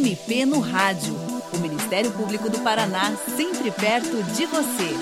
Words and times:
MP 0.00 0.46
no 0.46 0.60
Rádio. 0.60 1.12
O 1.52 1.58
Ministério 1.58 2.10
Público 2.12 2.48
do 2.48 2.58
Paraná, 2.60 3.14
sempre 3.16 3.70
perto 3.70 4.22
de 4.34 4.46
você. 4.46 4.94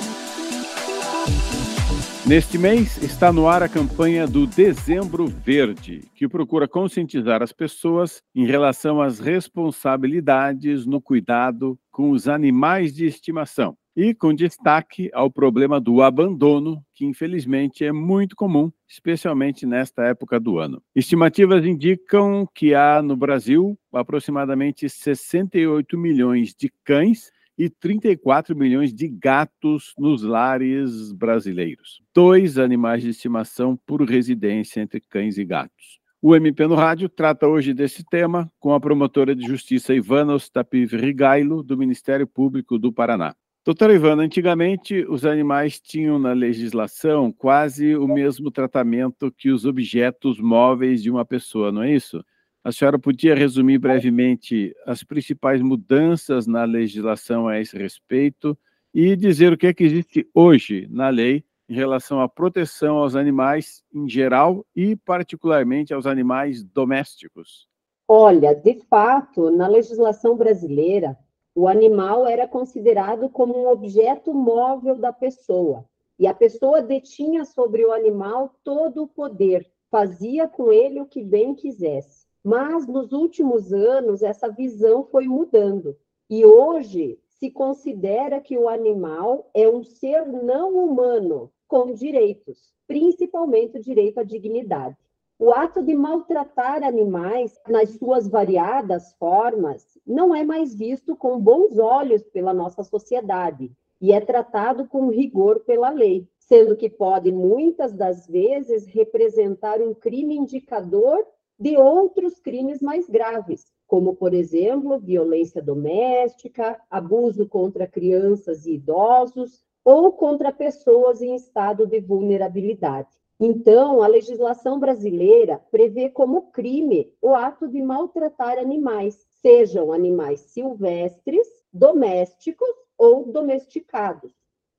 Neste 2.27 2.59
mês 2.59 3.01
está 3.01 3.33
no 3.33 3.47
ar 3.47 3.63
a 3.63 3.69
campanha 3.69 4.27
do 4.27 4.45
Dezembro 4.45 5.29
Verde, 5.29 6.03
que 6.17 6.27
procura 6.27 6.67
conscientizar 6.67 7.45
as 7.45 7.53
pessoas 7.53 8.21
em 8.35 8.45
relação 8.45 9.01
às 9.01 9.21
responsabilidades 9.21 10.85
no 10.85 11.01
cuidado 11.01 11.79
com 11.93 12.11
os 12.11 12.27
animais 12.27 12.93
de 12.93 13.07
estimação 13.07 13.77
e 14.01 14.15
com 14.15 14.33
destaque 14.33 15.11
ao 15.13 15.29
problema 15.29 15.81
do 15.81 16.03
abandono, 16.03 16.81
que 16.95 17.05
infelizmente 17.05 17.85
é 17.85 17.91
muito 17.91 18.37
comum, 18.37 18.71
especialmente 18.87 19.67
nesta 19.67 20.05
época 20.05 20.39
do 20.39 20.61
ano. 20.61 20.81
Estimativas 20.95 21.67
indicam 21.67 22.49
que 22.55 22.77
há 22.77 23.03
no 23.03 23.17
Brasil 23.17 23.77
aproximadamente 23.93 24.89
68 24.89 25.99
milhões 25.99 26.55
de 26.55 26.73
cães 26.85 27.33
e 27.59 27.69
34 27.69 28.55
milhões 28.55 28.95
de 28.95 29.09
gatos 29.09 29.95
nos 29.99 30.23
lares 30.23 31.11
brasileiros. 31.11 32.01
Dois 32.15 32.57
animais 32.57 33.03
de 33.03 33.09
estimação 33.09 33.77
por 33.85 34.01
residência 34.05 34.81
entre 34.81 35.01
cães 35.01 35.37
e 35.39 35.45
gatos. 35.45 35.99
O 36.23 36.37
MP 36.37 36.69
no 36.69 36.77
Rádio 36.77 37.09
trata 37.09 37.49
hoje 37.49 37.75
desse 37.75 38.05
tema 38.05 38.49
com 38.61 38.73
a 38.73 38.79
promotora 38.79 39.35
de 39.35 39.45
justiça 39.45 39.93
Ivana 39.93 40.35
Ostapiv 40.35 40.93
Rigailo, 40.95 41.65
do 41.65 41.77
Ministério 41.77 42.29
Público 42.29 42.79
do 42.79 42.93
Paraná. 42.93 43.35
Doutora 43.69 43.93
Ivana, 43.93 44.23
antigamente 44.23 45.05
os 45.11 45.27
animais 45.27 45.79
tinham 45.79 46.19
na 46.19 46.33
legislação 46.33 47.31
quase 47.31 47.95
o 47.97 48.09
mesmo 48.09 48.51
tratamento 48.51 49.31
que 49.31 49.51
os 49.51 49.67
objetos 49.67 50.41
móveis 50.41 51.03
de 51.03 51.11
uma 51.11 51.23
pessoa, 51.23 51.71
não 51.71 51.83
é 51.83 51.93
isso? 51.93 52.25
A 52.65 52.73
senhora 52.73 52.99
podia 52.99 53.35
resumir 53.35 53.77
brevemente 53.77 54.75
as 54.87 55.05
principais 55.05 55.61
mudanças 55.61 56.47
na 56.47 56.65
legislação 56.65 57.47
a 57.47 57.61
esse 57.61 57.77
respeito 57.77 58.57
e 58.95 59.15
dizer 59.15 59.53
o 59.53 59.59
que 59.59 59.67
é 59.67 59.75
que 59.75 59.85
existe 59.85 60.27
hoje 60.33 60.89
na 60.91 61.11
lei 61.11 61.45
em 61.69 61.75
relação 61.75 62.23
à 62.23 62.27
proteção 62.27 62.97
aos 62.97 63.15
animais 63.15 63.85
em 63.93 64.09
geral 64.09 64.65
e 64.75 64.97
particularmente 64.97 65.93
aos 65.93 66.07
animais 66.07 66.65
domésticos? 66.65 67.69
Olha, 68.09 68.55
de 68.55 68.81
fato, 68.89 69.51
na 69.51 69.69
legislação 69.69 70.39
brasileira, 70.39 71.19
o 71.59 71.67
animal 71.67 72.25
era 72.25 72.47
considerado 72.47 73.29
como 73.29 73.59
um 73.59 73.69
objeto 73.69 74.33
móvel 74.33 74.95
da 74.95 75.13
pessoa, 75.13 75.85
e 76.17 76.25
a 76.25 76.33
pessoa 76.33 76.81
detinha 76.81 77.45
sobre 77.45 77.85
o 77.85 77.91
animal 77.91 78.55
todo 78.63 79.03
o 79.03 79.09
poder, 79.09 79.69
fazia 79.91 80.47
com 80.47 80.71
ele 80.71 81.01
o 81.01 81.07
que 81.07 81.21
bem 81.21 81.57
quisesse. 81.57 82.29
Mas 82.45 82.87
nos 82.87 83.11
últimos 83.11 83.73
anos 83.73 84.23
essa 84.23 84.49
visão 84.49 85.03
foi 85.03 85.27
mudando 85.27 85.97
e 86.31 86.47
hoje 86.47 87.19
se 87.27 87.51
considera 87.51 88.41
que 88.41 88.57
o 88.57 88.69
animal 88.69 89.51
é 89.53 89.69
um 89.69 89.83
ser 89.83 90.29
não 90.29 90.79
humano 90.79 91.51
com 91.67 91.93
direitos, 91.93 92.73
principalmente 92.87 93.79
o 93.79 93.83
direito 93.83 94.21
à 94.21 94.23
dignidade. 94.23 94.97
O 95.41 95.53
ato 95.53 95.85
de 95.85 95.95
maltratar 95.95 96.83
animais 96.83 97.61
nas 97.69 97.91
suas 97.91 98.27
variadas 98.27 99.13
formas 99.21 99.97
não 100.05 100.35
é 100.35 100.43
mais 100.43 100.75
visto 100.75 101.15
com 101.15 101.39
bons 101.39 101.79
olhos 101.79 102.25
pela 102.25 102.53
nossa 102.53 102.83
sociedade 102.83 103.71
e 104.01 104.13
é 104.13 104.21
tratado 104.21 104.89
com 104.89 105.11
rigor 105.11 105.61
pela 105.61 105.91
lei, 105.91 106.29
sendo 106.41 106.77
que 106.77 106.91
pode 106.91 107.31
muitas 107.31 107.95
das 107.95 108.27
vezes 108.27 108.87
representar 108.87 109.81
um 109.81 109.95
crime 109.95 110.37
indicador 110.37 111.25
de 111.57 111.77
outros 111.77 112.41
crimes 112.41 112.83
mais 112.83 113.09
graves, 113.09 113.73
como, 113.87 114.17
por 114.17 114.35
exemplo, 114.35 114.99
violência 114.99 115.63
doméstica, 115.63 116.81
abuso 116.91 117.47
contra 117.49 117.87
crianças 117.87 118.67
e 118.67 118.75
idosos 118.75 119.63
ou 119.85 120.11
contra 120.15 120.51
pessoas 120.51 121.23
em 121.23 121.37
estado 121.37 121.87
de 121.87 122.01
vulnerabilidade. 122.01 123.18
Então, 123.41 124.03
a 124.03 124.09
legislação 124.09 124.81
brasileira 124.81 125.63
prevê 125.71 126.11
como 126.11 126.51
crime 126.51 127.13
o 127.23 127.35
ato 127.35 127.69
de 127.69 127.81
maltratar 127.81 128.59
animais, 128.59 129.15
sejam 129.41 129.93
animais 129.93 130.41
silvestres, 130.41 131.47
domésticos 131.73 132.69
ou 132.99 133.27
domesticados, 133.27 134.33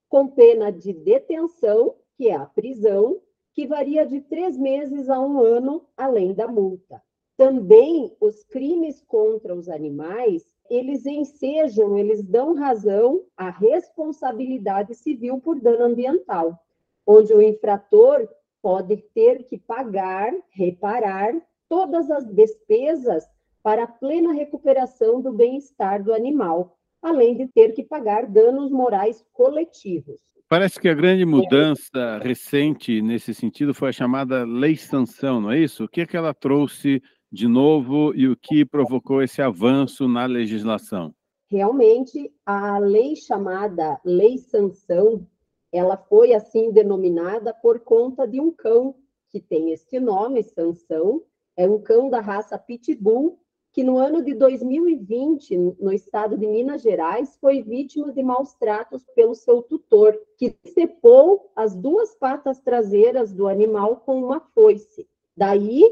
com 0.09 0.28
pena 0.28 0.72
de 0.72 0.92
detenção, 0.92 1.96
que 2.18 2.28
é 2.28 2.36
a 2.36 2.46
prisão, 2.46 3.22
que 3.53 3.66
varia 3.66 4.06
de 4.06 4.19
três 4.19 4.58
meses 4.58 5.09
a 5.09 5.22
um 5.22 5.40
ano, 5.40 5.86
além 5.96 6.34
da 6.34 6.48
multa. 6.48 7.02
Também 7.38 8.14
os 8.19 8.44
crimes 8.44 9.02
contra 9.02 9.56
os 9.56 9.69
animais, 9.69 10.44
eles 10.69 11.06
ensejam, 11.06 11.98
eles 11.98 12.22
dão 12.22 12.56
razão 12.56 13.24
à 13.38 13.50
responsabilidade 13.50 14.94
civil 14.96 15.40
por 15.40 15.62
dano 15.62 15.86
ambiental, 15.86 16.59
onde 17.08 17.34
o 17.34 17.42
infrator 17.42 18.28
pode 18.62 18.97
ter 19.14 19.44
que 19.47 19.58
pagar, 19.58 20.31
reparar 20.52 21.34
todas 21.68 22.09
as 22.09 22.25
despesas 22.25 23.25
para 23.62 23.84
a 23.84 23.88
plena 23.88 24.34
recuperação 24.34 25.22
do 25.22 25.31
bem-estar 25.31 26.03
do 26.03 26.14
animal, 26.14 26.78
além 27.02 27.38
de 27.38 27.48
ter 27.48 27.74
que 27.74 27.84
pagar 27.84 28.25
danos 28.25 28.72
morais 28.72 29.24
coletivos. 29.34 30.19
Parece 30.48 30.80
que 30.80 30.90
a 30.90 30.94
grande 30.96 31.25
mudança 31.25 32.18
recente 32.24 33.02
nesse 33.03 33.36
sentido 33.36 33.74
foi 33.74 33.90
a 33.90 33.94
chamada 33.94 34.44
lei 34.44 34.75
sanção, 34.75 35.40
não 35.40 35.52
é 35.52 35.59
isso? 35.59 35.84
O 35.84 35.88
que 35.88 36.02
é 36.02 36.06
que 36.08 36.18
ela 36.18 36.34
trouxe 36.34 37.03
de 37.31 37.48
novo 37.48 38.14
e 38.16 38.28
o 38.28 38.36
que 38.36 38.66
provocou 38.66 39.22
esse 39.22 39.44
avanço 39.44 40.08
na 40.08 40.25
legislação? 40.25 41.14
Realmente, 41.52 42.31
a 42.46 42.80
lei 42.80 43.16
chamada 43.16 44.00
lei 44.03 44.40
sanção, 44.40 45.28
ela 45.72 45.97
foi 45.97 46.34
assim 46.34 46.72
denominada 46.72 47.53
por 47.53 47.80
conta 47.80 48.28
de 48.28 48.40
um 48.40 48.52
cão 48.52 48.96
que 49.30 49.40
tem 49.40 49.72
este 49.72 50.00
nome, 50.00 50.44
sanção, 50.44 51.22
é 51.56 51.69
um 51.69 51.80
cão 51.80 52.09
da 52.09 52.19
raça 52.19 52.57
Pitbull, 52.57 53.40
que 53.72 53.84
no 53.84 53.97
ano 53.97 54.24
de 54.24 54.34
2020, 54.34 55.75
no 55.80 55.94
estado 55.94 56.38
de 56.38 56.47
Minas 56.47 56.81
Gerais, 56.81 57.38
foi 57.40 57.62
vítima 57.62 58.12
de 58.12 58.24
maus 58.24 58.53
tratos 58.56 59.06
pelo 59.16 59.35
seu 59.35 59.62
tutor, 59.62 60.19
que 60.38 60.57
cepou 60.74 61.52
as 61.56 61.75
duas 61.75 62.16
patas 62.16 62.59
traseiras 62.59 63.31
do 63.31 63.47
animal 63.47 63.97
com 63.97 64.24
uma 64.24 64.40
foice. 64.40 65.07
Daí, 65.38 65.84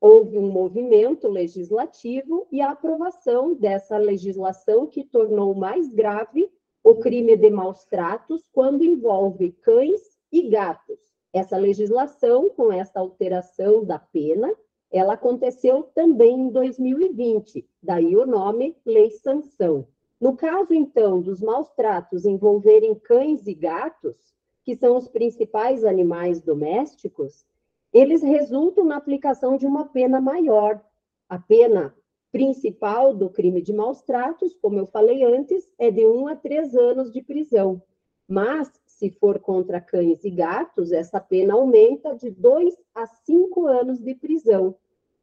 houve 0.00 0.38
um 0.38 0.50
movimento 0.50 1.28
legislativo 1.28 2.46
e 2.50 2.60
a 2.60 2.70
aprovação 2.70 3.54
dessa 3.54 3.98
legislação 3.98 4.86
que 4.86 5.04
tornou 5.04 5.54
mais 5.54 5.88
grave 5.88 6.50
o 6.86 6.94
crime 6.94 7.36
de 7.36 7.50
maus 7.50 7.84
tratos 7.84 8.48
quando 8.52 8.84
envolve 8.84 9.50
cães 9.60 10.00
e 10.30 10.48
gatos. 10.48 10.96
Essa 11.32 11.56
legislação, 11.56 12.48
com 12.48 12.72
essa 12.72 13.00
alteração 13.00 13.84
da 13.84 13.98
pena, 13.98 14.54
ela 14.88 15.14
aconteceu 15.14 15.82
também 15.96 16.42
em 16.42 16.48
2020, 16.48 17.68
daí 17.82 18.14
o 18.14 18.24
nome 18.24 18.76
Lei 18.86 19.10
Sanção. 19.10 19.88
No 20.20 20.36
caso, 20.36 20.72
então, 20.72 21.20
dos 21.20 21.40
maus 21.40 21.68
tratos 21.72 22.24
envolverem 22.24 22.94
cães 22.94 23.48
e 23.48 23.54
gatos, 23.54 24.14
que 24.62 24.76
são 24.76 24.96
os 24.96 25.08
principais 25.08 25.84
animais 25.84 26.40
domésticos, 26.40 27.44
eles 27.92 28.22
resultam 28.22 28.84
na 28.84 28.96
aplicação 28.96 29.56
de 29.56 29.66
uma 29.66 29.86
pena 29.86 30.20
maior. 30.20 30.80
A 31.28 31.36
pena 31.36 31.92
principal 32.36 33.14
do 33.14 33.30
crime 33.30 33.62
de 33.62 33.72
maus 33.72 34.02
tratos, 34.02 34.54
como 34.60 34.78
eu 34.78 34.86
falei 34.86 35.24
antes, 35.24 35.66
é 35.78 35.90
de 35.90 36.04
um 36.04 36.28
a 36.28 36.36
três 36.36 36.76
anos 36.76 37.10
de 37.10 37.22
prisão. 37.22 37.80
Mas, 38.28 38.70
se 38.84 39.08
for 39.08 39.38
contra 39.38 39.80
cães 39.80 40.22
e 40.22 40.28
gatos, 40.28 40.92
essa 40.92 41.18
pena 41.18 41.54
aumenta 41.54 42.14
de 42.14 42.28
dois 42.28 42.76
a 42.94 43.06
cinco 43.06 43.64
anos 43.64 44.00
de 44.00 44.14
prisão. 44.14 44.74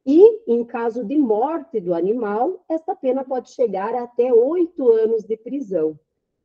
E, 0.04 0.42
em 0.52 0.66
caso 0.66 1.04
de 1.04 1.16
morte 1.16 1.80
do 1.80 1.94
animal, 1.94 2.66
essa 2.68 2.96
pena 2.96 3.24
pode 3.24 3.52
chegar 3.52 3.94
até 3.94 4.34
oito 4.34 4.90
anos 4.90 5.24
de 5.24 5.38
prisão. 5.38 6.00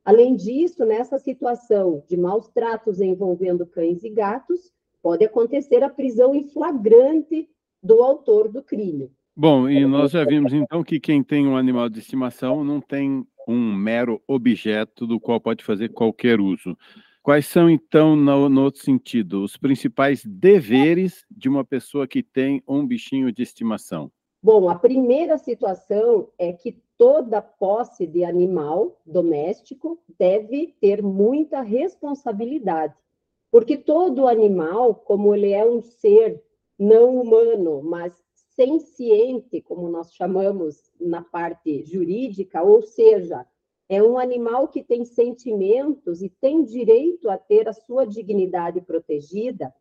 Além 0.04 0.36
disso, 0.36 0.84
nessa 0.84 1.18
situação 1.18 2.04
de 2.06 2.16
maus 2.18 2.46
tratos 2.48 3.00
envolvendo 3.00 3.64
cães 3.64 4.04
e 4.04 4.10
gatos, 4.10 4.70
pode 5.02 5.24
acontecer 5.24 5.82
a 5.82 5.88
prisão 5.88 6.34
em 6.34 6.46
flagrante 6.46 7.48
do 7.82 8.02
autor 8.02 8.48
do 8.48 8.62
crime. 8.62 9.10
Bom, 9.40 9.70
e 9.70 9.86
nós 9.86 10.10
já 10.10 10.24
vimos 10.24 10.52
então 10.52 10.82
que 10.82 10.98
quem 10.98 11.22
tem 11.22 11.46
um 11.46 11.56
animal 11.56 11.88
de 11.88 12.00
estimação 12.00 12.64
não 12.64 12.80
tem 12.80 13.24
um 13.46 13.72
mero 13.72 14.20
objeto 14.26 15.06
do 15.06 15.20
qual 15.20 15.40
pode 15.40 15.62
fazer 15.62 15.90
qualquer 15.90 16.40
uso. 16.40 16.76
Quais 17.22 17.46
são, 17.46 17.70
então, 17.70 18.16
no, 18.16 18.48
no, 18.48 18.64
outro 18.64 18.82
sentido, 18.82 19.44
os 19.44 19.56
principais 19.56 20.24
deveres 20.24 21.24
de 21.30 21.48
uma 21.48 21.64
pessoa 21.64 22.08
que 22.08 22.20
tem 22.20 22.64
um 22.66 22.84
bichinho 22.84 23.30
de 23.30 23.44
estimação? 23.44 24.10
Bom, 24.42 24.68
a 24.68 24.74
primeira 24.74 25.38
situação 25.38 26.30
é 26.36 26.52
que 26.52 26.76
toda 26.96 27.40
posse 27.40 28.08
de 28.08 28.24
animal 28.24 29.00
doméstico 29.06 30.00
deve 30.18 30.74
ter 30.80 31.00
muita 31.00 31.60
responsabilidade, 31.60 32.94
porque 33.52 33.76
todo 33.76 34.26
animal, 34.26 34.96
como 34.96 35.32
ele 35.32 35.52
é 35.52 35.64
um 35.64 35.80
ser 35.80 36.42
não 36.76 37.20
humano, 37.20 37.80
mas 37.84 38.20
senciente, 38.58 39.60
como 39.60 39.88
nós 39.88 40.12
chamamos 40.12 40.90
na 41.00 41.22
parte 41.22 41.84
jurídica, 41.84 42.60
ou 42.60 42.82
seja, 42.82 43.46
é 43.88 44.02
um 44.02 44.18
animal 44.18 44.66
que 44.66 44.82
tem 44.82 45.04
sentimentos 45.04 46.22
e 46.22 46.28
tem 46.28 46.64
direito 46.64 47.30
a 47.30 47.38
ter 47.38 47.68
a 47.68 47.72
sua 47.72 48.04
dignidade 48.04 48.80
protegida, 48.80 49.72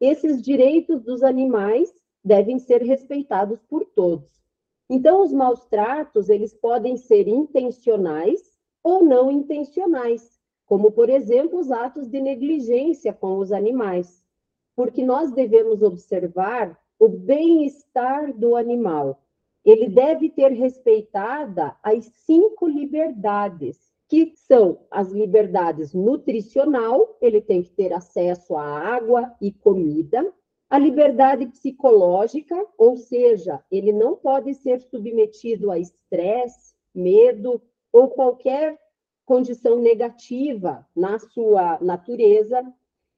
esses 0.00 0.40
direitos 0.40 1.02
dos 1.02 1.22
animais 1.22 1.92
devem 2.24 2.58
ser 2.58 2.80
respeitados 2.80 3.60
por 3.68 3.84
todos. 3.84 4.42
Então, 4.88 5.22
os 5.22 5.30
maus 5.30 5.66
tratos, 5.66 6.30
eles 6.30 6.54
podem 6.54 6.96
ser 6.96 7.28
intencionais 7.28 8.40
ou 8.82 9.04
não 9.04 9.30
intencionais, 9.30 10.40
como, 10.64 10.90
por 10.90 11.10
exemplo, 11.10 11.58
os 11.58 11.70
atos 11.70 12.08
de 12.08 12.18
negligência 12.18 13.12
com 13.12 13.36
os 13.36 13.52
animais, 13.52 14.24
porque 14.74 15.04
nós 15.04 15.30
devemos 15.32 15.82
observar 15.82 16.81
o 17.02 17.08
bem-estar 17.08 18.32
do 18.32 18.54
animal. 18.54 19.20
Ele 19.64 19.88
deve 19.88 20.30
ter 20.30 20.52
respeitada 20.52 21.76
as 21.82 22.04
cinco 22.04 22.68
liberdades, 22.68 23.76
que 24.08 24.32
são 24.36 24.78
as 24.88 25.10
liberdades 25.10 25.92
nutricional, 25.92 27.18
ele 27.20 27.40
tem 27.40 27.60
que 27.60 27.72
ter 27.72 27.92
acesso 27.92 28.54
à 28.54 28.62
água 28.62 29.34
e 29.40 29.50
comida, 29.50 30.32
a 30.70 30.78
liberdade 30.78 31.44
psicológica, 31.46 32.54
ou 32.78 32.96
seja, 32.96 33.60
ele 33.68 33.92
não 33.92 34.14
pode 34.14 34.54
ser 34.54 34.80
submetido 34.82 35.72
a 35.72 35.80
estresse, 35.80 36.72
medo 36.94 37.60
ou 37.92 38.10
qualquer 38.10 38.78
condição 39.26 39.80
negativa 39.80 40.86
na 40.94 41.18
sua 41.18 41.80
natureza. 41.80 42.62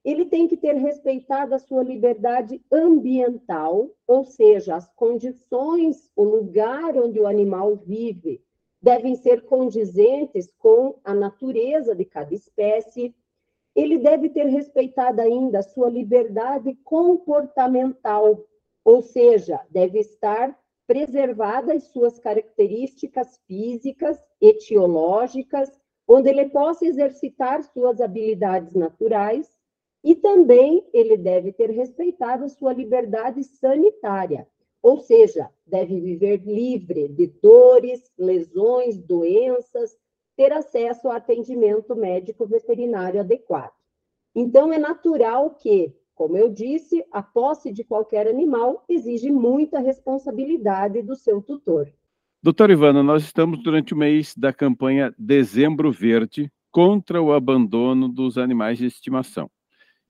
Ele 0.04 0.26
tem 0.26 0.46
que 0.46 0.56
ter 0.56 0.74
respeitado 0.74 1.54
a 1.54 1.58
sua 1.58 1.82
liberdade 1.82 2.60
ambiental, 2.70 3.88
ou 4.06 4.24
seja, 4.24 4.76
as 4.76 4.86
condições, 4.94 6.10
o 6.14 6.22
lugar 6.24 6.94
onde 6.96 7.18
o 7.18 7.26
animal 7.26 7.74
vive 7.76 8.42
devem 8.82 9.16
ser 9.16 9.46
condizentes 9.46 10.52
com 10.58 11.00
a 11.02 11.14
natureza 11.14 11.94
de 11.94 12.04
cada 12.04 12.34
espécie. 12.34 13.14
Ele 13.74 13.96
deve 13.96 14.28
ter 14.28 14.44
respeitado 14.44 15.22
ainda 15.22 15.60
a 15.60 15.62
sua 15.62 15.88
liberdade 15.88 16.74
comportamental, 16.84 18.44
ou 18.84 19.00
seja, 19.00 19.58
deve 19.70 20.00
estar 20.00 20.54
preservadas 20.86 21.84
suas 21.84 22.18
características 22.18 23.40
físicas, 23.46 24.22
etiológicas, 24.38 25.72
onde 26.06 26.28
ele 26.28 26.50
possa 26.50 26.84
exercitar 26.84 27.62
suas 27.62 28.02
habilidades 28.02 28.74
naturais, 28.74 29.53
e 30.04 30.14
também 30.14 30.86
ele 30.92 31.16
deve 31.16 31.50
ter 31.50 31.70
respeitado 31.70 32.46
sua 32.50 32.74
liberdade 32.74 33.42
sanitária, 33.42 34.46
ou 34.82 34.98
seja, 35.00 35.48
deve 35.66 35.98
viver 35.98 36.42
livre 36.44 37.08
de 37.08 37.26
dores, 37.26 38.12
lesões, 38.18 38.98
doenças, 38.98 39.96
ter 40.36 40.52
acesso 40.52 41.08
a 41.08 41.16
atendimento 41.16 41.96
médico 41.96 42.46
veterinário 42.46 43.20
adequado. 43.20 43.72
Então, 44.34 44.70
é 44.72 44.78
natural 44.78 45.54
que, 45.54 45.94
como 46.14 46.36
eu 46.36 46.50
disse, 46.50 47.02
a 47.10 47.22
posse 47.22 47.72
de 47.72 47.82
qualquer 47.82 48.28
animal 48.28 48.84
exige 48.86 49.30
muita 49.30 49.78
responsabilidade 49.78 51.00
do 51.00 51.16
seu 51.16 51.40
tutor. 51.40 51.90
Doutora 52.42 52.72
Ivana, 52.72 53.02
nós 53.02 53.22
estamos 53.22 53.62
durante 53.62 53.94
o 53.94 53.96
mês 53.96 54.34
da 54.36 54.52
campanha 54.52 55.14
Dezembro 55.18 55.90
Verde 55.90 56.52
contra 56.70 57.22
o 57.22 57.32
abandono 57.32 58.06
dos 58.06 58.36
animais 58.36 58.76
de 58.76 58.84
estimação. 58.84 59.48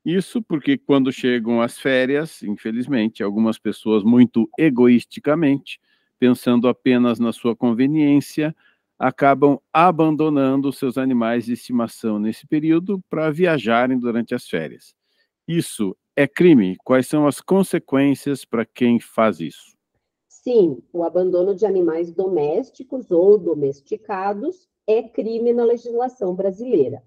Isso 0.05 0.43
porque, 0.43 0.77
quando 0.77 1.11
chegam 1.11 1.63
as 1.63 1.79
férias, 1.79 2.43
infelizmente, 2.43 3.23
algumas 3.23 3.59
pessoas, 3.59 4.03
muito 4.03 4.49
egoisticamente, 4.59 5.81
pensando 6.19 6.69
apenas 6.69 7.19
na 7.19 7.33
sua 7.33 7.57
conveniência, 7.57 8.55
acabam 8.99 9.59
abandonando 9.73 10.73
seus 10.73 10.99
animais 10.99 11.47
de 11.47 11.55
estimação 11.55 12.19
nesse 12.19 12.47
período 12.47 13.03
para 13.09 13.31
viajarem 13.31 13.99
durante 13.99 14.35
as 14.35 14.47
férias. 14.47 14.95
Isso 15.49 15.97
é 16.15 16.29
crime? 16.29 16.77
Quais 16.85 17.09
são 17.09 17.27
as 17.27 17.41
consequências 17.41 18.45
para 18.45 18.65
quem 18.65 19.01
faz 19.01 19.41
isso? 19.41 19.75
Sim, 20.29 20.83
o 20.93 21.03
abandono 21.03 21.55
de 21.55 21.65
animais 21.65 22.13
domésticos 22.13 23.11
ou 23.11 23.39
domesticados 23.39 24.69
é 24.87 25.03
crime 25.03 25.53
na 25.55 25.65
legislação 25.65 26.35
brasileira. 26.35 27.03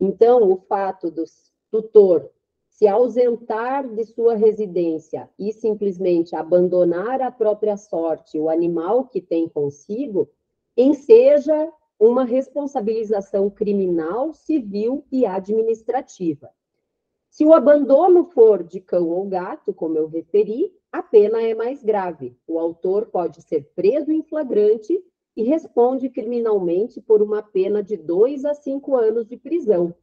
Então, 0.00 0.48
o 0.50 0.56
fato 0.56 1.10
do 1.10 1.24
tutor 1.70 2.30
se 2.76 2.86
ausentar 2.86 3.88
de 3.88 4.04
sua 4.04 4.34
residência 4.34 5.30
e 5.38 5.50
simplesmente 5.50 6.36
abandonar 6.36 7.22
à 7.22 7.30
própria 7.30 7.74
sorte 7.74 8.38
o 8.38 8.50
animal 8.50 9.06
que 9.06 9.18
tem 9.18 9.48
consigo 9.48 10.28
enseja 10.76 11.72
uma 11.98 12.22
responsabilização 12.22 13.48
criminal, 13.48 14.34
civil 14.34 15.06
e 15.10 15.24
administrativa. 15.24 16.50
Se 17.30 17.46
o 17.46 17.54
abandono 17.54 18.26
for 18.26 18.62
de 18.62 18.78
cão 18.78 19.08
ou 19.08 19.26
gato, 19.26 19.72
como 19.72 19.96
eu 19.96 20.06
referi, 20.06 20.70
a 20.92 21.02
pena 21.02 21.42
é 21.42 21.54
mais 21.54 21.82
grave. 21.82 22.36
O 22.46 22.58
autor 22.58 23.06
pode 23.06 23.40
ser 23.40 23.70
preso 23.74 24.12
em 24.12 24.22
flagrante 24.22 25.02
e 25.34 25.44
responde 25.44 26.10
criminalmente 26.10 27.00
por 27.00 27.22
uma 27.22 27.42
pena 27.42 27.82
de 27.82 27.96
dois 27.96 28.44
a 28.44 28.52
cinco 28.52 28.96
anos 28.96 29.26
de 29.26 29.38
prisão, 29.38 29.94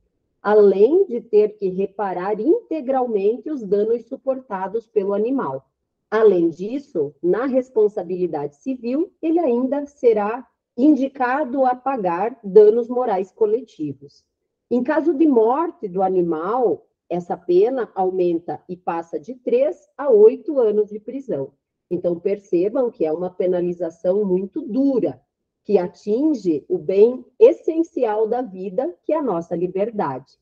além 0.44 1.06
de 1.06 1.22
ter 1.22 1.58
que 1.58 1.70
reparar 1.70 2.38
integralmente 2.38 3.50
os 3.50 3.64
danos 3.64 4.06
suportados 4.08 4.86
pelo 4.86 5.14
animal. 5.14 5.66
Além 6.12 6.50
disso, 6.50 7.16
na 7.24 7.46
responsabilidade 7.46 8.58
civil, 8.58 9.12
ele 9.22 9.40
ainda 9.40 9.86
será 9.88 10.46
indicado 10.78 11.66
a 11.66 11.74
pagar 11.74 12.38
danos 12.44 12.90
morais 12.90 13.32
coletivos. 13.32 14.26
Em 14.70 14.84
caso 14.84 15.14
de 15.14 15.26
morte 15.26 15.88
do 15.88 16.04
animal, 16.04 16.86
essa 17.10 17.38
pena 17.38 17.90
aumenta 17.96 18.62
e 18.68 18.76
passa 18.76 19.20
de 19.20 19.36
três 19.36 19.88
a 19.98 20.10
oito 20.10 20.60
anos 20.60 20.90
de 20.90 21.00
prisão. 21.00 21.54
Então, 21.90 22.20
percebam 22.20 22.92
que 22.92 23.06
é 23.06 23.12
uma 23.12 23.30
penalização 23.30 24.26
muito 24.26 24.62
dura, 24.62 25.22
que 25.64 25.78
atinge 25.78 26.66
o 26.68 26.78
bem 26.78 27.26
essencial 27.40 28.28
da 28.28 28.42
vida, 28.42 28.94
que 29.04 29.14
é 29.14 29.18
a 29.18 29.24
nossa 29.24 29.56
liberdade. 29.56 30.38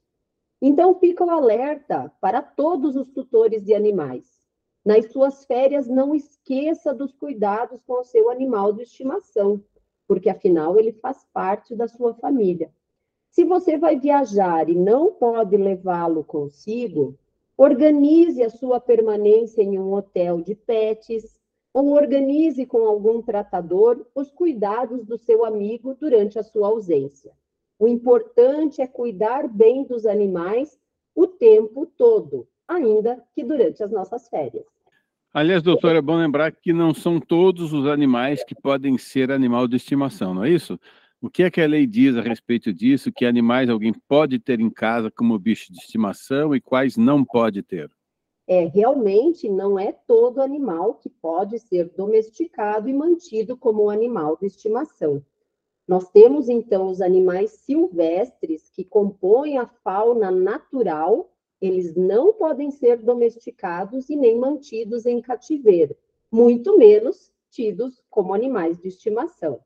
Então, 0.62 0.96
fica 0.96 1.24
o 1.24 1.30
alerta 1.30 2.12
para 2.20 2.42
todos 2.42 2.96
os 2.96 3.10
tutores 3.10 3.64
de 3.64 3.74
animais. 3.74 4.40
Nas 4.84 5.12
suas 5.12 5.46
férias, 5.46 5.88
não 5.88 6.16
esqueça 6.16 6.94
dos 6.94 7.14
cuidados 7.14 7.82
com 7.84 8.02
o 8.02 8.04
seu 8.04 8.30
animal 8.30 8.74
de 8.74 8.84
estimação 8.84 9.64
porque 10.12 10.30
afinal 10.30 10.78
ele 10.78 10.92
faz 10.92 11.26
parte 11.32 11.74
da 11.74 11.88
sua 11.88 12.14
família. 12.14 12.70
Se 13.30 13.46
você 13.46 13.78
vai 13.78 13.98
viajar 13.98 14.70
e 14.70 14.76
não 14.76 15.14
pode 15.14 15.56
levá-lo 15.56 16.22
consigo, 16.22 17.18
organize 17.56 18.44
a 18.44 18.50
sua 18.50 18.78
permanência 18.82 19.62
em 19.62 19.80
um 19.80 19.94
hotel 19.94 20.42
de 20.42 20.54
pets 20.54 21.40
ou 21.74 21.94
organize 21.94 22.66
com 22.66 22.86
algum 22.86 23.22
tratador 23.22 24.06
os 24.14 24.32
cuidados 24.32 25.06
do 25.06 25.18
seu 25.18 25.46
amigo 25.46 25.96
durante 25.96 26.38
a 26.38 26.44
sua 26.44 26.68
ausência. 26.68 27.32
O 27.80 27.88
importante 27.88 28.82
é 28.82 28.88
cuidar 28.88 29.48
bem 29.48 29.84
dos 29.84 30.06
animais 30.06 30.80
o 31.16 31.28
tempo 31.28 31.86
todo, 31.86 32.48
ainda 32.68 33.24
que 33.34 33.44
durante 33.44 33.84
as 33.84 33.92
nossas 33.92 34.28
férias. 34.28 34.66
Aliás, 35.34 35.64
doutor, 35.64 35.96
é 35.96 36.02
bom 36.02 36.18
lembrar 36.18 36.52
que 36.52 36.74
não 36.74 36.94
são 36.94 37.20
todos 37.20 37.72
os 37.72 37.88
animais 37.88 38.44
que 38.44 38.54
podem 38.54 38.98
ser 38.98 39.32
animal 39.32 39.68
de 39.68 39.78
estimação, 39.78 40.34
não 40.34 40.44
é 40.44 40.50
isso? 40.50 40.78
O 41.22 41.30
que 41.30 41.44
é 41.44 41.52
que 41.52 41.62
a 41.62 41.68
lei 41.68 41.88
diz 41.88 42.18
a 42.18 42.22
respeito 42.22 42.74
disso? 42.74 43.12
Que 43.12 43.26
animais 43.26 43.70
alguém 43.70 43.94
pode 44.08 44.40
ter 44.40 44.60
em 44.60 44.70
casa 44.70 45.10
como 45.10 45.40
bicho 45.40 45.72
de 45.72 45.80
estimação 45.80 46.54
e 46.54 46.60
quais 46.60 46.98
não 46.98 47.24
pode 47.24 47.62
ter? 47.62 47.90
É, 48.54 48.66
realmente 48.66 49.48
não 49.48 49.80
é 49.80 49.94
todo 49.94 50.42
animal 50.42 50.96
que 50.96 51.08
pode 51.08 51.58
ser 51.58 51.86
domesticado 51.96 52.90
e 52.90 52.94
mantido 52.94 53.56
como 53.56 53.90
animal 53.90 54.36
de 54.36 54.46
estimação. 54.46 55.24
Nós 55.88 56.10
temos, 56.10 56.50
então, 56.50 56.90
os 56.90 57.00
animais 57.00 57.52
silvestres 57.52 58.70
que 58.70 58.84
compõem 58.84 59.58
a 59.58 59.66
fauna 59.66 60.30
natural 60.30 61.32
eles 61.62 61.96
não 61.96 62.34
podem 62.34 62.72
ser 62.72 62.98
domesticados 62.98 64.10
e 64.10 64.18
nem 64.18 64.38
mantidos 64.38 65.06
em 65.06 65.22
cativeiro, 65.22 65.96
muito 66.30 66.78
menos 66.78 67.32
tidos 67.52 68.04
como 68.10 68.34
animais 68.34 68.78
de 68.82 68.90
estimação. 68.90 69.62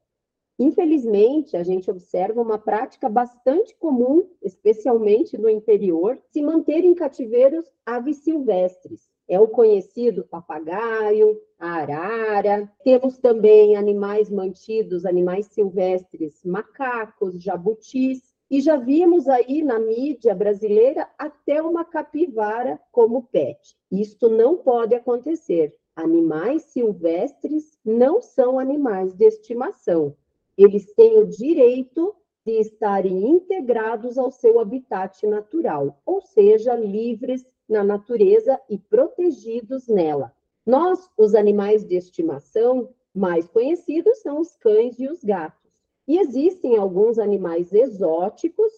Infelizmente, 0.57 1.57
a 1.57 1.63
gente 1.63 1.91
observa 1.91 2.41
uma 2.41 2.57
prática 2.57 3.09
bastante 3.09 3.75
comum, 3.75 4.29
especialmente 4.41 5.38
no 5.38 5.50
interior, 5.50 6.17
se 6.31 6.41
manter 6.41 6.85
em 6.85 6.95
cativeiros 6.95 7.65
aves 7.85 8.17
silvestres. 8.17 9.09
É 9.27 9.39
o 9.39 9.47
conhecido 9.47 10.24
papagaio, 10.24 11.41
a 11.59 11.81
arara. 11.81 12.71
Temos 12.83 13.17
também 13.17 13.75
animais 13.75 14.29
mantidos, 14.29 15.05
animais 15.05 15.47
silvestres, 15.47 16.41
macacos, 16.45 17.41
jabutis, 17.41 18.35
e 18.50 18.62
já 18.62 18.77
vimos 18.77 19.27
aí 19.27 19.63
na 19.63 19.79
mídia 19.79 20.35
brasileira 20.35 21.09
até 21.17 21.62
uma 21.62 21.83
capivara 21.83 22.79
como 22.91 23.24
pet. 23.24 23.75
Isto 23.91 24.29
não 24.29 24.55
pode 24.55 24.93
acontecer. 24.95 25.74
animais 25.95 26.63
silvestres 26.63 27.77
não 27.83 28.21
são 28.21 28.59
animais 28.59 29.13
de 29.15 29.25
estimação. 29.25 30.15
Eles 30.57 30.93
têm 30.93 31.17
o 31.19 31.27
direito 31.27 32.15
de 32.45 32.59
estarem 32.59 33.27
integrados 33.27 34.17
ao 34.17 34.31
seu 34.31 34.59
habitat 34.59 35.25
natural, 35.25 36.00
ou 36.05 36.21
seja, 36.21 36.75
livres 36.75 37.45
na 37.67 37.83
natureza 37.83 38.59
e 38.69 38.77
protegidos 38.77 39.88
nela. 39.88 40.31
Nós, 40.65 41.09
os 41.17 41.35
animais 41.35 41.83
de 41.83 41.95
estimação 41.95 42.89
mais 43.13 43.47
conhecidos 43.47 44.19
são 44.19 44.39
os 44.39 44.55
cães 44.55 45.00
e 45.00 45.07
os 45.07 45.24
gatos. 45.24 45.71
E 46.07 46.19
existem 46.19 46.77
alguns 46.77 47.17
animais 47.17 47.74
exóticos 47.74 48.71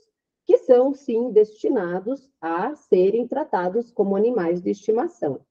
que 0.46 0.58
são, 0.60 0.94
sim, 0.94 1.32
destinados 1.32 2.30
a 2.40 2.74
serem 2.76 3.28
tratados 3.28 3.92
como 3.92 4.16
animais 4.16 4.62
de 4.62 4.70
estimação. 4.70 5.42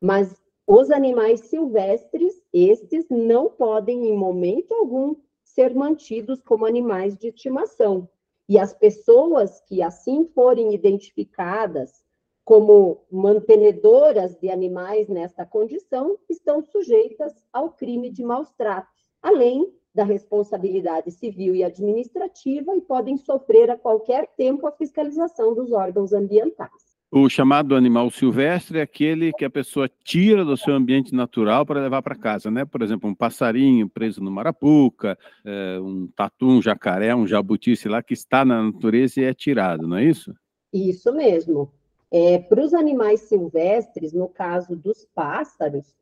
Mas 0.00 0.34
os 0.66 0.90
animais 0.90 1.40
silvestres, 1.40 2.42
estes 2.52 3.06
não 3.10 3.50
podem, 3.50 4.08
em 4.08 4.16
momento 4.16 4.72
algum, 4.72 5.14
ser 5.56 5.74
mantidos 5.74 6.42
como 6.42 6.66
animais 6.66 7.16
de 7.16 7.28
estimação. 7.28 8.06
E 8.46 8.58
as 8.58 8.74
pessoas 8.74 9.58
que 9.62 9.80
assim 9.80 10.26
forem 10.34 10.74
identificadas 10.74 12.04
como 12.44 13.06
mantenedoras 13.10 14.36
de 14.36 14.50
animais 14.50 15.08
nesta 15.08 15.46
condição 15.46 16.18
estão 16.28 16.62
sujeitas 16.62 17.32
ao 17.50 17.70
crime 17.70 18.10
de 18.10 18.22
maus 18.22 18.52
tratos, 18.52 19.10
além 19.22 19.72
da 19.94 20.04
responsabilidade 20.04 21.10
civil 21.10 21.54
e 21.56 21.64
administrativa 21.64 22.76
e 22.76 22.82
podem 22.82 23.16
sofrer 23.16 23.70
a 23.70 23.78
qualquer 23.78 24.28
tempo 24.36 24.66
a 24.66 24.72
fiscalização 24.72 25.54
dos 25.54 25.72
órgãos 25.72 26.12
ambientais. 26.12 26.95
O 27.10 27.28
chamado 27.28 27.76
animal 27.76 28.10
silvestre 28.10 28.78
é 28.78 28.82
aquele 28.82 29.32
que 29.32 29.44
a 29.44 29.50
pessoa 29.50 29.88
tira 30.02 30.44
do 30.44 30.56
seu 30.56 30.74
ambiente 30.74 31.14
natural 31.14 31.64
para 31.64 31.80
levar 31.80 32.02
para 32.02 32.16
casa, 32.16 32.50
né? 32.50 32.64
Por 32.64 32.82
exemplo, 32.82 33.08
um 33.08 33.14
passarinho 33.14 33.88
preso 33.88 34.20
no 34.20 34.30
marapuca, 34.30 35.16
é, 35.44 35.78
um 35.80 36.08
tatu, 36.08 36.46
um 36.46 36.60
jacaré, 36.60 37.14
um 37.14 37.26
jabuti, 37.26 37.76
sei 37.76 37.90
lá, 37.90 38.02
que 38.02 38.12
está 38.12 38.44
na 38.44 38.60
natureza 38.60 39.20
e 39.20 39.24
é 39.24 39.32
tirado, 39.32 39.86
não 39.86 39.96
é 39.96 40.04
isso? 40.04 40.34
Isso 40.72 41.12
mesmo. 41.12 41.70
É, 42.10 42.38
para 42.38 42.60
os 42.60 42.74
animais 42.74 43.20
silvestres, 43.20 44.12
no 44.12 44.28
caso 44.28 44.74
dos 44.74 45.06
pássaros, 45.14 45.94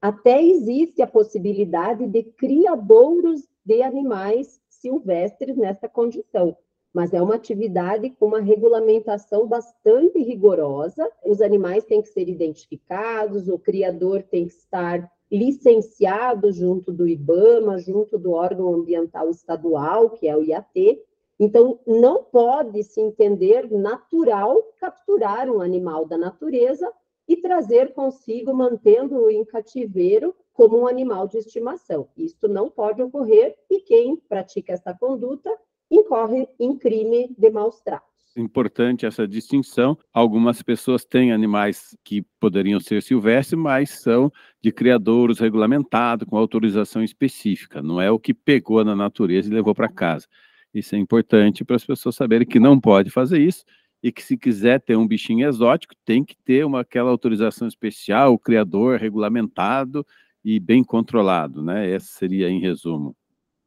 até 0.00 0.42
existe 0.42 1.02
a 1.02 1.06
possibilidade 1.06 2.06
de 2.06 2.22
criadouros 2.22 3.48
de 3.64 3.82
animais 3.82 4.60
silvestres 4.68 5.56
nessa 5.56 5.88
condição, 5.88 6.56
mas 6.92 7.14
é 7.14 7.22
uma 7.22 7.36
atividade 7.36 8.10
com 8.10 8.26
uma 8.26 8.40
regulamentação 8.40 9.46
bastante 9.46 10.18
rigorosa. 10.18 11.10
Os 11.24 11.40
animais 11.40 11.84
têm 11.84 12.02
que 12.02 12.08
ser 12.08 12.28
identificados, 12.28 13.48
o 13.48 13.58
criador 13.58 14.22
tem 14.22 14.46
que 14.46 14.54
estar 14.54 15.10
licenciado 15.30 16.52
junto 16.52 16.92
do 16.92 17.08
IBAMA, 17.08 17.78
junto 17.78 18.18
do 18.18 18.32
órgão 18.32 18.74
ambiental 18.74 19.30
estadual, 19.30 20.10
que 20.10 20.28
é 20.28 20.36
o 20.36 20.44
IAT. 20.44 21.00
Então, 21.40 21.80
não 21.86 22.22
pode 22.22 22.82
se 22.82 23.00
entender 23.00 23.70
natural 23.70 24.62
capturar 24.78 25.48
um 25.48 25.62
animal 25.62 26.04
da 26.04 26.18
natureza 26.18 26.92
e 27.26 27.36
trazer 27.38 27.94
consigo, 27.94 28.52
mantendo-o 28.52 29.30
em 29.30 29.42
cativeiro 29.42 30.34
como 30.52 30.78
um 30.78 30.86
animal 30.86 31.26
de 31.26 31.38
estimação. 31.38 32.08
Isto 32.16 32.46
não 32.46 32.68
pode 32.68 33.02
ocorrer 33.02 33.56
e 33.70 33.80
quem 33.80 34.16
pratica 34.16 34.74
essa 34.74 34.92
conduta 34.92 35.50
incorre 35.92 36.48
em 36.58 36.76
crime 36.76 37.34
de 37.36 37.50
maus 37.50 37.80
tratos. 37.82 38.10
Importante 38.34 39.04
essa 39.04 39.28
distinção. 39.28 39.96
Algumas 40.10 40.62
pessoas 40.62 41.04
têm 41.04 41.32
animais 41.32 41.94
que 42.02 42.22
poderiam 42.40 42.80
ser 42.80 43.02
silvestres, 43.02 43.60
mas 43.60 43.90
são 43.90 44.32
de 44.60 44.72
criadouros 44.72 45.38
regulamentados, 45.38 46.26
com 46.26 46.38
autorização 46.38 47.04
específica. 47.04 47.82
Não 47.82 48.00
é 48.00 48.10
o 48.10 48.18
que 48.18 48.32
pegou 48.32 48.82
na 48.82 48.96
natureza 48.96 49.50
e 49.50 49.54
levou 49.54 49.74
para 49.74 49.88
casa. 49.88 50.26
Isso 50.72 50.94
é 50.94 50.98
importante 50.98 51.62
para 51.62 51.76
as 51.76 51.84
pessoas 51.84 52.16
saberem 52.16 52.48
que 52.48 52.58
não 52.58 52.80
pode 52.80 53.10
fazer 53.10 53.38
isso 53.38 53.64
e 54.02 54.10
que 54.10 54.22
se 54.22 54.36
quiser 54.36 54.80
ter 54.80 54.96
um 54.96 55.06
bichinho 55.06 55.46
exótico, 55.46 55.94
tem 56.04 56.24
que 56.24 56.34
ter 56.36 56.64
uma, 56.64 56.80
aquela 56.80 57.10
autorização 57.10 57.68
especial, 57.68 58.32
o 58.32 58.38
criador 58.38 58.98
regulamentado 58.98 60.04
e 60.42 60.58
bem 60.58 60.82
controlado, 60.82 61.62
né? 61.62 61.88
Essa 61.88 62.06
seria 62.06 62.48
em 62.48 62.58
resumo. 62.58 63.14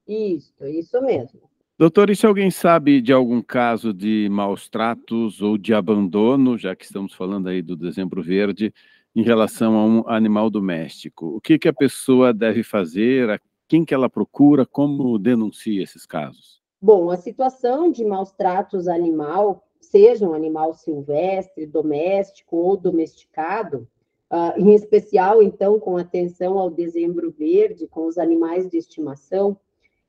Isso, 0.08 0.54
isso 0.66 1.02
mesmo. 1.02 1.55
Doutor, 1.78 2.10
e 2.10 2.16
se 2.16 2.26
alguém 2.26 2.50
sabe 2.50 3.02
de 3.02 3.12
algum 3.12 3.42
caso 3.42 3.94
de 3.94 4.30
maus 4.32 4.70
tratos 4.70 5.42
ou 5.42 5.58
de 5.58 5.74
abandono, 5.74 6.58
já 6.58 6.74
que 6.74 6.86
estamos 6.86 7.14
falando 7.14 7.50
aí 7.50 7.62
do 7.62 7.76
dezembro 7.76 8.24
verde, 8.24 8.74
em 9.14 9.22
relação 9.22 9.76
a 9.76 9.86
um 9.86 10.08
animal 10.08 10.50
doméstico, 10.50 11.36
o 11.36 11.42
que, 11.42 11.60
que 11.60 11.68
a 11.68 11.74
pessoa 11.74 12.34
deve 12.34 12.64
fazer, 12.64 13.30
a 13.30 13.40
quem 13.68 13.84
que 13.84 13.94
ela 13.94 14.10
procura, 14.10 14.66
como 14.66 15.20
denuncia 15.20 15.84
esses 15.84 16.06
casos? 16.06 16.62
Bom, 16.82 17.10
a 17.10 17.18
situação 17.18 17.92
de 17.92 18.06
maus 18.06 18.32
tratos 18.32 18.88
animal 18.88 19.62
seja 19.82 20.26
um 20.26 20.34
animal 20.34 20.74
silvestre, 20.74 21.66
doméstico 21.66 22.56
ou 22.56 22.78
domesticado, 22.78 23.86
uh, 24.32 24.58
em 24.58 24.74
especial, 24.74 25.44
então, 25.44 25.78
com 25.78 25.98
atenção 25.98 26.58
ao 26.58 26.70
dezembro 26.70 27.32
verde, 27.38 27.86
com 27.86 28.08
os 28.08 28.18
animais 28.18 28.70
de 28.70 28.78
estimação, 28.78 29.58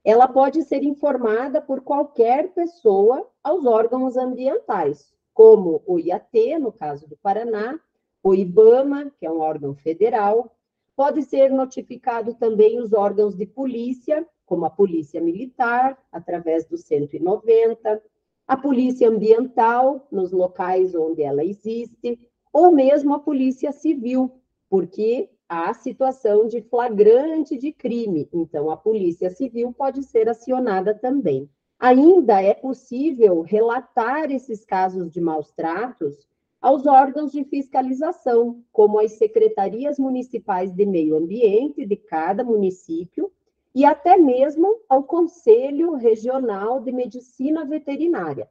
ela 0.07 0.29
pode 0.29 0.63
ser 0.63 0.85
informada 0.85 1.61
por 1.61 1.81
qualquer 1.81 2.55
pessoa 2.55 3.29
aos 3.43 3.67
órgãos 3.67 4.17
ambientais, 4.17 5.13
como 5.35 5.83
o 5.85 5.99
IAT, 5.99 6.61
no 6.61 6.71
caso 6.71 7.09
do 7.09 7.17
Paraná, 7.17 7.77
o 8.23 8.33
IBAMA, 8.33 9.11
que 9.19 9.27
é 9.27 9.31
um 9.31 9.41
órgão 9.41 9.75
federal, 9.75 10.55
pode 10.95 11.25
ser 11.25 11.51
notificado 11.51 12.35
também 12.35 12.79
os 12.79 12.93
órgãos 12.93 13.35
de 13.35 13.47
polícia, 13.47 14.25
como 14.47 14.65
a 14.65 14.71
Polícia 14.71 15.21
Militar, 15.21 15.99
através 16.13 16.65
do 16.67 16.79
190, 16.79 18.01
a 18.47 18.57
polícia 18.57 19.09
ambiental, 19.09 20.07
nos 20.13 20.31
locais 20.31 20.95
onde 20.95 21.23
ela 21.23 21.45
existe, 21.45 22.17
ou 22.53 22.71
mesmo 22.71 23.13
a 23.13 23.19
polícia 23.19 23.73
civil, 23.73 24.31
porque 24.71 25.29
há 25.49 25.73
situação 25.75 26.49
de 26.49 26.61
flagrante 26.62 27.57
de 27.57 27.73
crime, 27.73 28.29
então 28.33 28.71
a 28.71 28.76
polícia 28.76 29.31
civil 29.31 29.73
pode 29.73 30.03
ser 30.03 30.29
acionada 30.29 30.95
também. 30.95 31.49
Ainda 31.79 32.43
é 32.43 32.55
possível 32.55 33.43
relatar 33.43 34.31
esses 34.31 34.65
casos 34.65 35.11
de 35.11 35.21
maus 35.21 35.53
tratos 35.53 36.26
aos 36.61 36.87
órgãos 36.87 37.33
de 37.33 37.45
fiscalização, 37.45 38.62
como 38.73 38.99
as 38.99 39.12
secretarias 39.12 39.99
municipais 39.99 40.73
de 40.73 40.87
meio 40.87 41.17
ambiente 41.17 41.85
de 41.85 41.97
cada 41.97 42.43
município 42.43 43.31
e 43.75 43.85
até 43.85 44.17
mesmo 44.17 44.81
ao 44.88 45.05
Conselho 45.05 45.95
Regional 45.95 46.81
de 46.81 46.91
Medicina 46.91 47.65
Veterinária. 47.65 48.49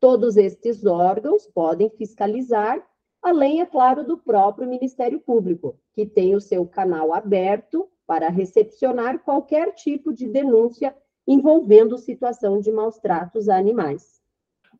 Todos 0.00 0.36
estes 0.36 0.86
órgãos 0.86 1.48
podem 1.48 1.90
fiscalizar, 1.90 2.80
além, 3.22 3.60
é 3.60 3.66
claro, 3.66 4.04
do 4.04 4.18
próprio 4.18 4.68
Ministério 4.68 5.20
Público, 5.20 5.78
que 5.94 6.06
tem 6.06 6.34
o 6.34 6.40
seu 6.40 6.66
canal 6.66 7.12
aberto 7.12 7.88
para 8.06 8.28
recepcionar 8.28 9.18
qualquer 9.20 9.74
tipo 9.74 10.12
de 10.12 10.26
denúncia 10.28 10.94
envolvendo 11.26 11.98
situação 11.98 12.58
de 12.58 12.72
maus 12.72 12.98
tratos 12.98 13.48
a 13.48 13.56
animais. 13.58 14.18